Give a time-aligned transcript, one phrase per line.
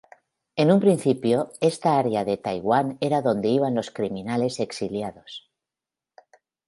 [0.61, 5.31] En un principio, esta área de Taiwán era donde iban los criminales exiliados.